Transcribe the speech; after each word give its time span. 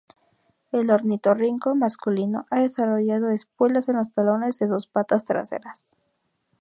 El 0.71 0.89
ornitorrinco 0.89 1.75
masculino 1.75 2.47
ha 2.49 2.61
desarrollado 2.61 3.29
espuelas 3.29 3.87
en 3.87 3.97
los 3.97 4.13
talones 4.13 4.57
de 4.57 4.65
sus 4.67 4.87
patas 4.87 5.25
traseras. 5.25 5.95